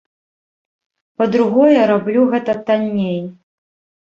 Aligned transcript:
Па-другое, 1.21 1.81
раблю 1.91 2.21
гэта 2.33 2.59
танней. 2.71 3.17